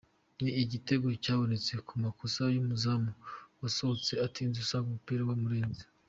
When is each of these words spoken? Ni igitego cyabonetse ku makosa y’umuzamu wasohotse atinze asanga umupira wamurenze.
Ni 0.41 0.51
igitego 0.63 1.05
cyabonetse 1.23 1.73
ku 1.87 1.93
makosa 2.03 2.41
y’umuzamu 2.55 3.11
wasohotse 3.61 4.13
atinze 4.27 4.57
asanga 4.63 4.87
umupira 4.89 5.23
wamurenze. 5.29 5.83